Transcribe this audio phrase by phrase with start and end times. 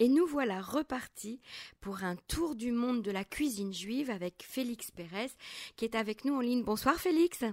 [0.00, 1.40] Et nous voilà repartis
[1.80, 5.30] pour un tour du monde de la cuisine juive avec Félix Pérez
[5.76, 6.62] qui est avec nous en ligne.
[6.62, 7.44] Bonsoir Félix.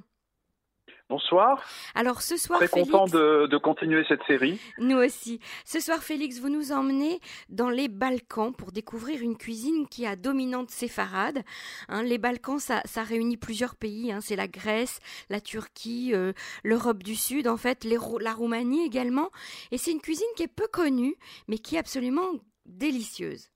[1.07, 1.63] Bonsoir.
[1.94, 4.60] Alors ce soir, très content de, continuer cette série.
[4.79, 5.39] Nous aussi.
[5.63, 10.15] Ce soir, Félix, vous nous emmenez dans les Balkans pour découvrir une cuisine qui a
[10.15, 11.44] dominante séfarade.
[11.89, 14.12] Hein, les Balkans, ça, réunit plusieurs pays.
[14.12, 14.20] Hein.
[14.20, 14.99] C'est la Grèce,
[15.29, 19.30] la Turquie, euh, l'Europe du Sud, en fait, la Roumanie également.
[19.72, 21.16] Et c'est une cuisine qui est peu connue,
[21.48, 22.31] mais qui est absolument
[22.66, 23.52] délicieuse.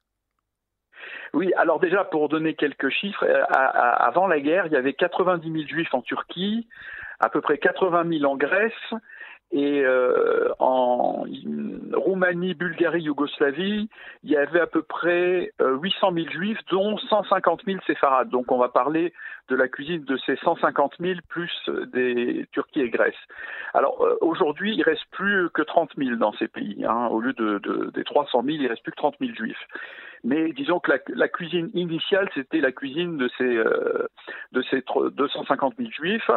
[1.34, 5.52] Oui, alors déjà pour donner quelques chiffres, euh, avant la guerre, il y avait 90
[5.52, 6.68] 000 juifs en Turquie,
[7.20, 8.74] à peu près 80 000 en Grèce
[9.52, 11.26] et euh, en
[11.94, 13.90] Roumanie, Bulgarie, Yougoslavie,
[14.24, 18.30] il y avait à peu près 800 euh, 000 juifs, dont 150 000 séfarades.
[18.30, 19.12] Donc on va parler
[19.48, 21.52] de la cuisine de ces 150 000 plus
[21.92, 23.16] des Turquie et Grèce.
[23.74, 26.86] Alors euh, aujourd'hui, il reste plus que 30 000 dans ces pays.
[26.86, 27.08] Hein.
[27.08, 29.68] Au lieu de, de, des 300 000, il reste plus que 30 000 juifs.
[30.24, 34.08] Mais disons que la, cuisine initiale, c'était la cuisine de ces, euh,
[34.52, 36.30] de ces 250 000 juifs,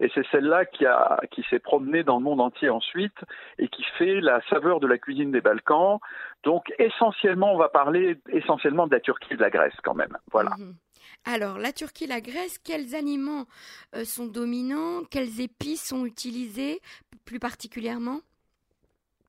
[0.00, 0.84] et c'est celle-là qui,
[1.30, 3.18] qui s'est promenée dans le monde entier ensuite,
[3.58, 5.98] et qui fait la saveur de la cuisine des Balkans.
[6.44, 10.16] Donc essentiellement, on va parler essentiellement de la Turquie et de la Grèce quand même.
[10.32, 10.50] Voilà.
[10.58, 10.74] Mhm.
[11.24, 13.46] Alors, la Turquie, la Grèce, quels aliments
[13.94, 15.02] euh, sont dominants?
[15.10, 16.80] Quelles épices sont utilisées
[17.24, 18.20] plus particulièrement?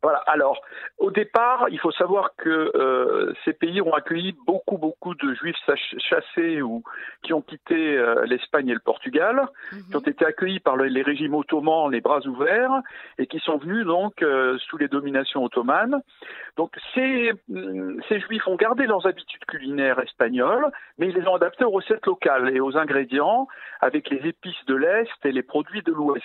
[0.01, 0.19] Voilà.
[0.27, 0.61] Alors,
[0.97, 5.57] au départ, il faut savoir que euh, ces pays ont accueilli beaucoup, beaucoup de juifs
[5.97, 6.83] chassés ou
[7.23, 10.09] qui ont quitté euh, l'Espagne et le Portugal, qui ont mhm.
[10.09, 12.81] été accueillis par les régimes ottomans les bras ouverts
[13.17, 16.01] et qui sont venus donc euh, sous les dominations ottomanes.
[16.57, 21.35] Donc, ces, mm, ces juifs ont gardé leurs habitudes culinaires espagnoles, mais ils les ont
[21.35, 23.47] adaptées aux recettes locales et aux ingrédients
[23.81, 26.23] avec les épices de l'Est et les produits de l'Ouest.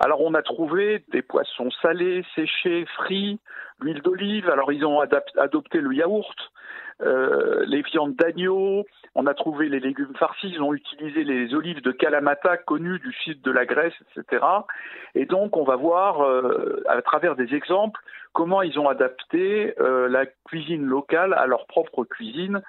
[0.00, 4.48] Alors, on a trouvé des poissons salés, séchés, l'huile d'olive.
[4.50, 6.36] Alors ils ont adopté le yaourt,
[7.02, 8.84] euh, les viandes d'agneau.
[9.14, 10.52] On a trouvé les légumes farcis.
[10.54, 14.44] Ils ont utilisé les olives de Kalamata connues du sud de la Grèce, etc.
[15.14, 18.00] Et donc on va voir euh, à travers des exemples
[18.32, 22.62] comment ils ont adapté euh, la cuisine locale à leur propre cuisine.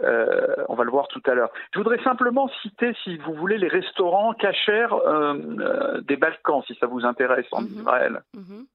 [0.00, 1.50] on va le voir tout à l'heure.
[1.72, 4.94] Je voudrais simplement citer, si vous voulez, les restaurants cachers
[6.02, 7.78] des Balkans, si ça vous intéresse, en mhm.
[7.78, 8.22] Israël.
[8.34, 8.66] Mhm.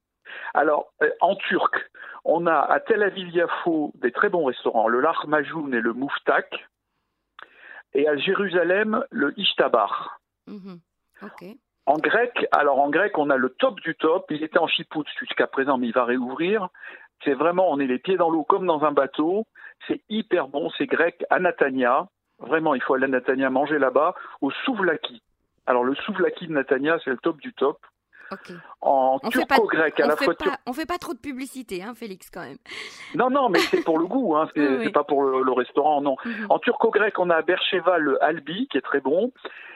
[0.53, 1.89] Alors, euh, en turc,
[2.25, 6.67] on a à Tel Aviv-Yafo des très bons restaurants, le Lahmajoun et le Mouftak,
[7.93, 10.19] et à Jérusalem, le Ishtabar.
[10.47, 10.79] Mhm.
[11.85, 14.25] En grec, alors en grec, on a le top du top.
[14.29, 16.69] Il était en chipout jusqu'à présent, mais il va réouvrir.
[17.23, 19.45] C'est vraiment, on est les pieds dans l'eau comme dans un bateau.
[19.87, 22.07] C'est hyper bon, c'est grec à Natania.
[22.39, 25.21] Vraiment, il faut aller à Natania manger là-bas, au souvlaki.
[25.65, 27.79] Alors le souvlaki de Natania, c'est le top du top.
[28.81, 30.33] En turco-grec, à la fois.
[30.33, 32.57] Pas, on fait pas trop de publicité, hein, Félix, quand même.
[33.15, 36.15] Non, non, mais c'est pour le goût, hein, c'est pas pour le, restaurant, non.
[36.25, 36.47] Mhm.
[36.49, 39.31] En turco-grec, on a à Bercheva le albi, qui est très bon.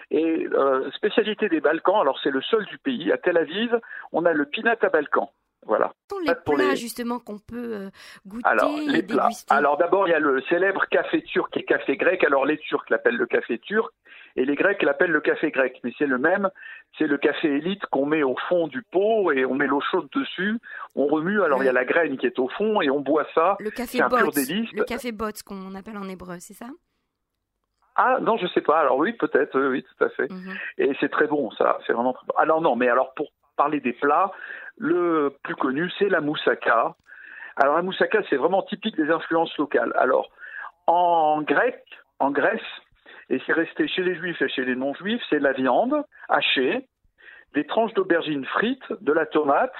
[0.09, 3.11] Et euh, spécialité des Balkans, alors c'est le seul du pays.
[3.11, 3.79] À Tel Aviv,
[4.13, 5.31] on a le pinat à Balkan.
[5.65, 5.91] Voilà.
[6.07, 7.89] Quels sont les plats justement qu'on peut euh,
[8.25, 9.29] goûter alors, les plats.
[9.49, 12.23] Alors d'abord il y a le célèbre café turc et café grec.
[12.23, 13.91] Alors les Turcs l'appellent le café turc
[14.35, 16.49] et les Grecs l'appellent le café grec, mais c'est le même.
[16.97, 20.07] C'est le café élite qu'on met au fond du pot et on met l'eau chaude
[20.15, 20.57] dessus.
[20.95, 21.41] On remue.
[21.41, 23.57] Alors il y a la graine qui est au fond et on boit ça.
[23.59, 24.17] Le café bots.
[24.17, 26.67] Le café bots qu'on appelle en hébreu, c'est ça?
[27.95, 28.79] Ah non, je sais pas.
[28.79, 30.31] Alors oui, peut-être, oui, tout à fait.
[30.31, 30.53] Mhm.
[30.77, 31.79] Et c'est très bon, ça.
[31.87, 32.33] C'est vraiment très bon.
[32.37, 34.31] Ah non, non, mais alors pour parler des plats,
[34.77, 36.95] le plus connu, c'est la moussaka.
[37.55, 39.93] Alors la moussaka, c'est vraiment typique des influences locales.
[39.97, 40.29] Alors
[40.85, 41.83] en grec,
[42.19, 42.61] en Grèce,
[43.29, 46.87] et c'est resté chez les juifs et chez les non-juifs, c'est la viande hachée,
[47.53, 49.73] des tranches d'aubergines frites, de la tomate.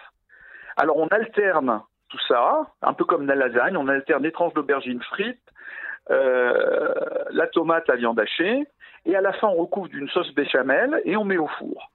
[0.75, 5.01] Alors on alterne tout ça, un peu comme la lasagne, on alterne des tranches d'aubergines
[5.01, 5.39] frites,
[6.09, 6.93] euh,
[7.31, 8.65] la tomate, la viande hachée,
[9.05, 11.91] et à la fin on recouvre d'une sauce béchamel et on met au four.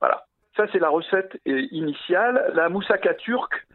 [0.00, 0.24] Voilà.
[0.56, 2.52] Ça, c'est la recette initiale.
[2.54, 3.66] La moussaka turque,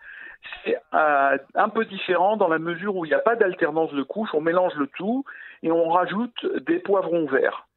[0.63, 4.03] c'est euh, un peu différent dans la mesure où il n'y a pas d'alternance de
[4.03, 4.33] couches.
[4.33, 5.25] On mélange le tout
[5.63, 7.67] et on rajoute des poivrons verts.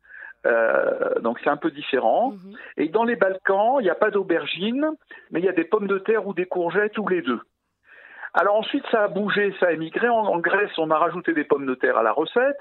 [0.46, 2.32] Euh, donc c'est un peu différent.
[2.32, 2.56] Mhm.
[2.78, 4.90] Et dans les Balkans, il n'y a pas d'aubergine,
[5.30, 7.40] mais il y a des pommes de terre ou des courgettes ou les deux.
[8.32, 10.08] Alors ensuite, ça a bougé, ça a émigré.
[10.08, 12.58] En, Grèce, on a rajouté des pommes de terre à la recette.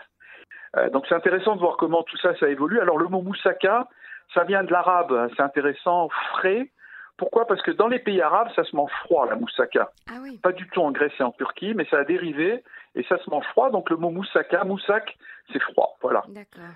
[0.78, 2.80] Euh, donc c'est intéressant de voir comment tout ça, ça évolue.
[2.80, 3.88] Alors le mot moussaka,
[4.34, 6.70] ça vient de l'arabe, c'est intéressant, frais.
[7.18, 7.46] Pourquoi?
[7.48, 9.90] Parce que dans les pays arabes, ça se mange froid, la moussaka.
[10.10, 10.38] Ah oui.
[10.42, 12.64] Pas du tout en Grèce et en Turquie, mais ça a dérivé
[12.96, 13.72] et ça se mange froid.
[13.72, 15.18] Donc le mot moussaka, moussak,
[15.52, 15.98] c'est froid.
[16.02, 16.24] Voilà.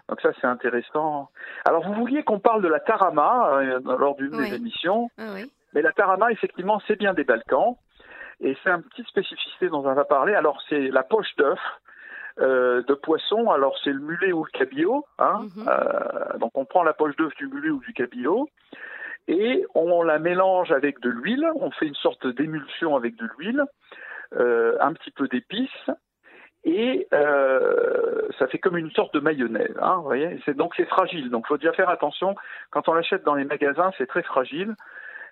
[0.09, 1.29] Donc ça, c'est intéressant.
[1.63, 5.09] Alors vous vouliez qu'on parle de la tarama euh, lors d'une des émissions.
[5.17, 5.49] Oui.
[5.73, 7.77] Mais la tarama, effectivement, c'est bien des Balkans.
[8.41, 10.33] Et c'est une petite spécificité dont on va parler.
[10.35, 11.59] Alors, c'est la poche d'œuf.
[12.39, 15.05] Euh, de poisson, alors c'est le mulet ou le cabillaud.
[15.19, 15.45] Hein.
[15.55, 15.67] Mhm.
[15.67, 18.49] Euh, donc on prend la poche d'œuf du mulet ou du cabillaud
[19.27, 21.47] et on la mélange avec de l'huile.
[21.57, 23.63] On fait une sorte d'émulsion avec de l'huile,
[24.35, 25.69] euh, un petit peu d'épices
[26.63, 29.75] et ça fait comme une sorte de mayonnaise.
[29.79, 31.29] Hein, vous voyez donc c'est fragile.
[31.29, 32.35] Donc faut déjà faire attention
[32.71, 34.73] quand on l'achète dans les magasins, c'est très fragile.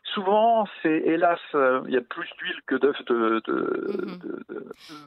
[0.03, 4.39] Souvent, c'est hélas, euh, il y a plus d'huile que d'œufs de, de,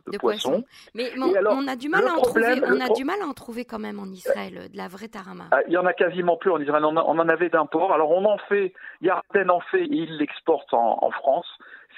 [0.07, 0.19] mhm.
[0.19, 0.65] poisson.
[0.95, 2.63] Mais on, a du mal à en trouver.
[2.65, 5.45] On a du mal à en trouver quand même en Israël de la vraie tarama.
[5.51, 6.85] Ah, il y en a quasiment plus en Israël.
[6.85, 7.93] On, en avait d'import.
[7.93, 8.73] Alors on en fait.
[9.01, 11.47] Yarden en fait et il l'exporte en, France.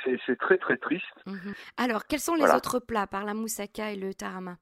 [0.05, 1.05] C'est très très triste.
[1.27, 1.55] Mhm.
[1.77, 4.57] Alors, quels sont les autres plats par la moussaka et le tarama?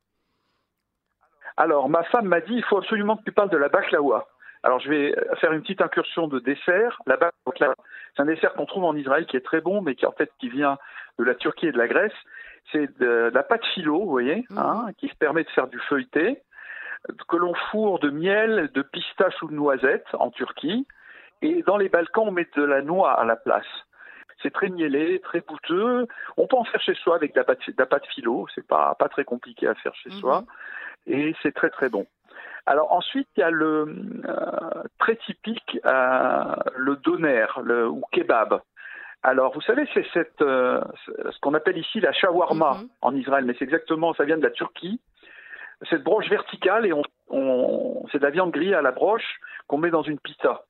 [1.57, 4.27] Alors, ma femme m'a dit il faut absolument que tu parles de la baklawa.
[4.65, 6.99] Alors je vais faire une petite incursion de dessert.
[7.07, 7.75] La baklawa,
[8.17, 10.33] c'est un dessert qu'on trouve en Israël qui est très bon, mais qui en fait
[10.39, 10.79] qui vient
[11.19, 12.15] de la Turquie et de la Grèce.
[12.73, 14.59] C'est de, la pâte philo, vous voyez, mhm.
[14.59, 16.41] hein, qui se permet de faire du feuilleté,
[17.29, 20.87] que l'on fourre de miel, de pistache ou de noisette en Turquie.
[21.43, 23.67] Et dans les Balkans, on met de la noix à la place.
[24.43, 26.07] C'est très mielé, très goûteux.
[26.39, 28.47] On peut en faire chez soi avec de la pâte, de la pâte philo.
[28.55, 30.21] C'est pas, pas très compliqué à faire chez mhm.
[30.21, 30.45] soi.
[31.07, 32.07] Et c'est très très bon.
[32.67, 33.87] Alors ensuite, il y a le
[34.25, 38.61] euh, très typique euh, le doner le, ou kebab.
[39.23, 42.89] Alors vous savez, c'est cette euh, ce qu'on appelle ici la shawarma mhm.
[43.03, 45.01] en Israël, mais c'est exactement ça vient de la Turquie.
[45.91, 49.79] Cette broche verticale et on, on c'est de la viande grillée à la broche qu'on
[49.79, 50.65] met dans une pizza.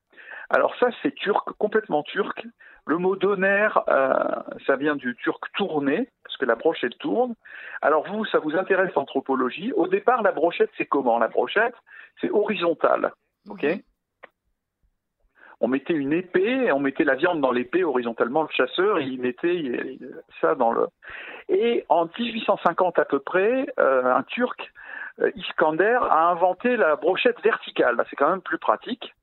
[0.51, 2.45] Alors ça, c'est turc, complètement turc.
[2.87, 4.15] Le mot doner, euh,
[4.67, 7.35] ça vient du turc tourné, parce que la brochette tourne.
[7.81, 9.73] Alors vous, ça vous intéresse l'anthropologie.
[9.73, 11.19] Au départ, la brochette, c'est comment?
[11.19, 11.75] La brochette,
[12.21, 13.13] c'est horizontal.
[13.49, 13.63] OK?
[13.63, 13.81] Mhm.
[15.61, 19.99] On mettait une épée, on mettait la viande dans l'épée horizontalement, le chasseur, il mettait
[20.41, 20.89] ça dans le...
[21.49, 24.73] Et en 1850 à peu près, euh, un Turc,
[25.21, 28.05] euh, Iskander, a inventé la brochette verticale.
[28.11, 29.15] C'est quand même plus pratique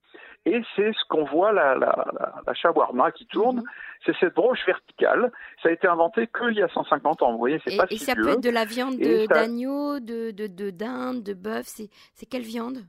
[0.45, 2.07] et c'est ce qu'on voit, la, la,
[2.47, 3.63] la, shawarma qui tourne, mhm.
[4.05, 5.31] c'est cette broche verticale.
[5.61, 8.15] Ça a été inventé qu'il y a 150 ans, vous voyez, c'est pas Et ça
[8.15, 12.79] peut être de la viande d'agneau, de, de, de, dinde, de bœuf, c'est quelle viande?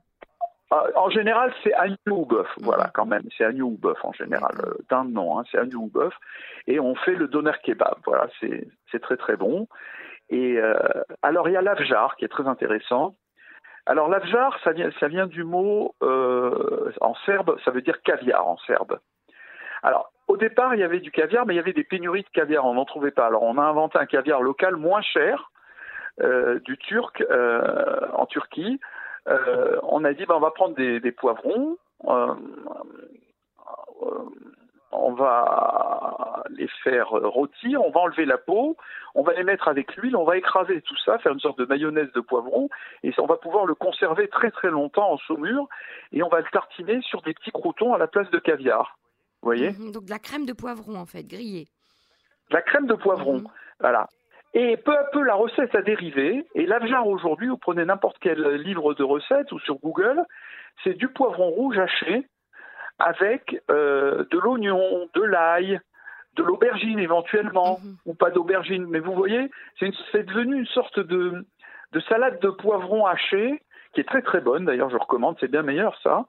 [0.70, 2.64] Ah, en général, c'est agneau ou bœuf, mhm.
[2.64, 3.24] voilà, quand même.
[3.36, 4.54] C'est agneau ou bœuf en général.
[4.64, 6.14] Euh, dinde, non, hein, c'est agneau ou bœuf.
[6.66, 9.68] Et on fait le doner kebab, voilà, c'est très très bon.
[10.30, 10.74] Et euh,
[11.20, 13.14] alors, il y a l'avjar qui est très intéressant.
[13.86, 18.46] Alors l'avjar, ça vient, ça vient du mot euh, en serbe, ça veut dire caviar
[18.46, 18.98] en serbe.
[19.82, 22.28] Alors au départ, il y avait du caviar, mais il y avait des pénuries de
[22.28, 23.26] caviar, on n'en trouvait pas.
[23.26, 25.50] Alors on a inventé un caviar local moins cher,
[26.20, 28.78] euh, du turc euh, en Turquie.
[29.26, 31.76] on a dit, ben, on va prendre des, des poivrons
[34.92, 38.76] on va les faire rôtir, on va enlever la peau,
[39.14, 41.64] on va les mettre avec l'huile, on va écraser tout ça, faire une sorte de
[41.64, 42.68] mayonnaise de poivron,
[43.02, 45.66] et on va pouvoir le conserver très très longtemps en saumure,
[46.12, 48.98] et on va le tartiner sur des petits croutons à la place de caviar.
[49.42, 49.70] Vous voyez?
[49.70, 51.66] Mhm, Donc de la crème de poivron en fait, grillée.
[52.50, 53.48] La crème de poivron, mhm.
[53.80, 54.08] voilà.
[54.54, 56.44] Et peu à peu, la recette a dérivé.
[56.54, 60.22] Et l'avjar aujourd'hui, vous prenez n'importe quel livre de recettes ou sur Google,
[60.84, 62.26] c'est du poivron rouge haché
[63.02, 65.80] avec euh, de l'oignon, de l'ail,
[66.36, 67.96] de l'aubergine éventuellement, mhm.
[68.06, 68.86] ou pas d'aubergine.
[68.88, 71.44] Mais vous voyez, c'est devenu une sorte de,
[71.92, 75.62] de salade de poivron haché, qui est très très bonne, d'ailleurs je recommande, c'est bien
[75.62, 76.26] meilleur ça,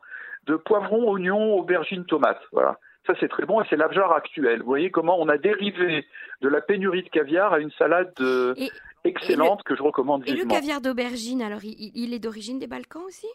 [0.47, 2.41] de poivron, oignon, aubergine, tomate.
[2.51, 2.77] Voilà.
[3.05, 4.59] Ça c'est très bon et c'est l'abjar actuel.
[4.59, 6.05] Vous voyez comment on a dérivé
[6.41, 8.55] de la pénurie de caviar à une salade euh,
[9.03, 10.39] excellente que je recommande vivement.
[10.39, 13.27] Et le caviar d'aubergine, alors il est d'origine des Balkans aussi?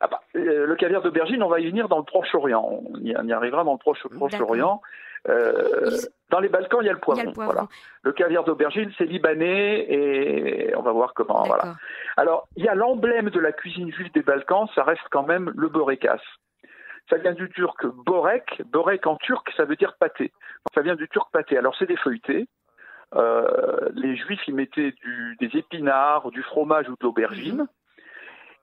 [0.00, 2.82] Ah bah, euh, le caviar d'aubergine, on va y venir dans le Proche-Orient.
[2.94, 4.80] On, y arrivera dans le Proche-Orient.
[5.28, 5.90] Euh,
[6.30, 7.32] dans les Balkans, il y a le poivron.
[7.34, 7.66] Voilà.
[8.02, 11.42] Le caviar d'aubergine, c'est libanais et on va voir comment.
[11.42, 11.74] Voilà.
[12.16, 15.52] Alors, il y a l'emblème de la cuisine juive des Balkans, ça reste quand même
[15.54, 16.22] le borekas.
[17.10, 18.62] Ça vient du turc borek.
[18.66, 20.32] Borek en turc, ça veut dire pâté.
[20.74, 21.58] ça vient du turc pâté.
[21.58, 22.48] Alors, c'est des feuilletés.
[23.16, 27.66] Euh, les juifs y mettaient du, des épinards, du fromage ou de l'aubergine.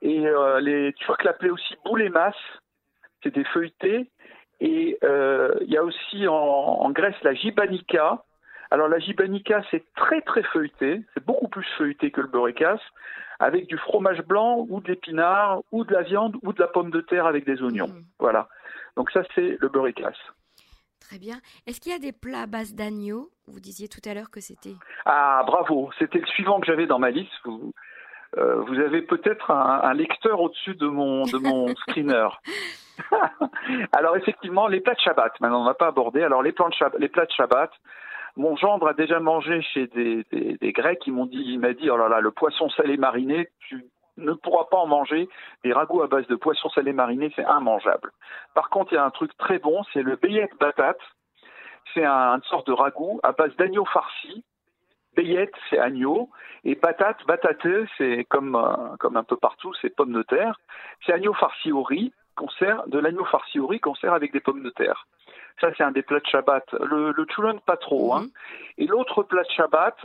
[0.01, 2.35] Et euh, les Turcs l'appelaient aussi boulemas,
[3.23, 4.09] c'est des feuilletés.
[4.59, 8.23] Et euh, il y a aussi en, Grèce la gibanica.
[8.71, 12.79] Alors la gibanica, c'est très très feuilleté, c'est beaucoup plus feuilleté que le borékas,
[13.39, 16.91] avec du fromage blanc ou de l'épinard ou de la viande ou de la pomme
[16.91, 17.87] de terre avec des oignons.
[17.87, 18.03] Mmh.
[18.19, 18.49] Voilà.
[18.97, 20.17] Donc ça c'est le borékas.
[20.99, 21.39] Très bien.
[21.65, 23.29] Est-ce qu'il y a des plats à base d'agneau?
[23.45, 24.75] Vous disiez tout à l'heure que c'était.
[25.05, 27.31] Ah bravo, c'était le suivant que j'avais dans ma liste.
[27.45, 27.71] Vous,
[28.37, 32.27] euh, vous avez peut-être un, lecteur au-dessus de mon, de mon screener.
[33.93, 36.23] Alors effectivement, les plats de Shabbat, maintenant on n'a pas abordé.
[36.23, 37.71] Alors les plats de Shabbat, les plats de Shabbat
[38.35, 41.05] Mon gendre a déjà mangé chez des, des, Grecs.
[41.05, 43.85] Ils m'ont dit, il m'a dit, oh là là, le poisson salé mariné, tu
[44.17, 45.29] ne pourras pas en manger.
[45.63, 48.11] Des ragoûts à base de poisson salé mariné, c'est immangeable.
[48.53, 50.99] Par contre, il y a un truc très bon, c'est le bayette batate.
[51.93, 54.43] C'est un, une sorte de ragoût à base d'agneau farci.
[55.17, 56.29] Bayette, c'est agneau.
[56.63, 60.59] Et patate, batate, c'est comme, euh, comme un peu partout, c'est pommes de terre.
[61.05, 64.31] C'est agneau farci au riz, qu'on sert, de l'agneau farci au riz qu'on sert avec
[64.31, 65.07] des pommes de terre.
[65.59, 66.71] Ça, c'est un des plats de Shabbat.
[66.73, 68.13] Le, le pas trop.
[68.13, 68.21] Hein.
[68.21, 68.29] Mhm.
[68.77, 69.97] Et l'autre plat de Shabbat,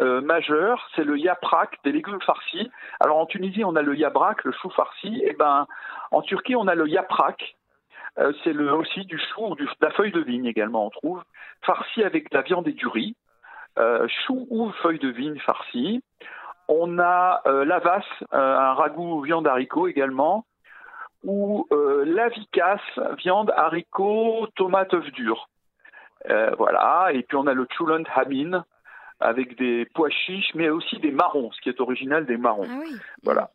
[0.00, 2.68] euh, majeur, c'est le yaprak, des légumes farcis.
[2.98, 5.22] Alors en Tunisie, on a le yabrak, le chou farci.
[5.24, 5.68] Et ben,
[6.10, 7.54] en Turquie, on a le yaprak.
[8.18, 11.22] Euh, c'est le, aussi du chou ou de la feuille de vigne également, on trouve.
[11.62, 13.14] Farci avec de la viande et du riz.
[13.78, 16.02] Euh, chou ou feuille de vigne farci.
[16.68, 20.44] On a lavas, un ragoût viande haricot également
[21.24, 22.80] ou euh, la vicasse,
[23.18, 25.48] viande, haricots, tomates, œufs durs.
[26.30, 28.64] Euh, voilà, et puis on a le chulent hamin
[29.20, 32.66] avec des pois chiches, mais aussi des marrons, ce qui est original des marrons.
[32.68, 32.94] Ah oui.
[33.24, 33.50] Voilà.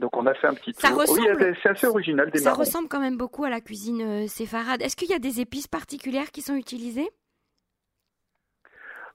[0.00, 0.90] Donc on a fait un petit tour.
[1.08, 2.64] oui, c'est assez original des ça marrons.
[2.64, 4.82] Ça ressemble quand même beaucoup à la cuisine euh, séfarade.
[4.82, 7.08] Est-ce qu'il y a des épices particulières qui sont utilisées?
[7.08, 7.23] euh,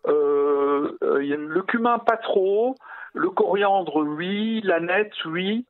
[0.06, 2.76] Le cumin, pas trop.
[3.14, 4.62] Le coriandre, oui.
[4.64, 5.66] L'aneth, oui.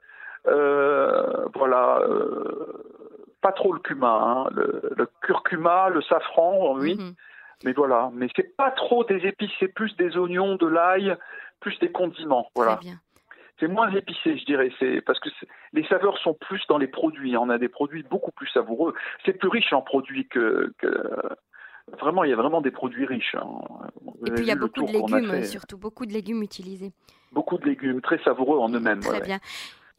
[0.48, 2.83] Euh, voilà, euh,
[3.41, 4.50] pas trop le cumin, hein.
[4.53, 6.95] le, curcuma, le safran, oui.
[6.95, 7.13] Mhm.
[7.65, 11.15] Mais voilà, mais c'est pas trop des épices, c'est plus des oignons, de l'ail,
[11.59, 12.50] plus des condiments.
[12.55, 12.79] Voilà.
[13.59, 14.71] C'est moins épicé, je dirais.
[14.79, 15.27] C'est parce que
[15.74, 17.36] les saveurs sont plus dans les produits.
[17.36, 18.93] On a des produits beaucoup plus savoureux.
[19.25, 20.71] C'est plus riche en produits que,
[22.00, 22.24] vraiment.
[22.24, 23.36] Il y a vraiment des produits riches.
[23.36, 23.48] Hein.
[24.25, 26.91] Et puis il y a beaucoup de légumes, surtout beaucoup de légumes utilisés.
[27.31, 29.00] Beaucoup de légumes, très savoureux en eux-mêmes.
[29.00, 29.39] Très bien.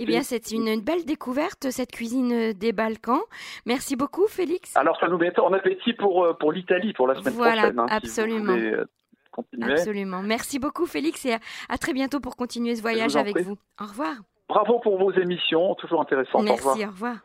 [0.02, 3.20] Eh bien, c'est une belle découverte, cette cuisine des Balkans.
[3.66, 4.74] Merci beaucoup, Félix.
[4.74, 7.72] Alors, ça nous met en appétit pour, euh, pour l'Italie, pour la semaine prochaine.
[7.74, 8.54] Voilà, hein, absolument.
[8.54, 8.86] Euh,
[9.60, 10.22] absolument.
[10.22, 11.36] Merci beaucoup, Félix, et
[11.68, 13.58] à, très bientôt pour continuer ce voyage avec vous.
[13.78, 14.14] Au revoir.
[14.48, 16.44] Bravo pour vos émissions, toujours intéressantes.
[16.44, 17.16] Merci, au revoir.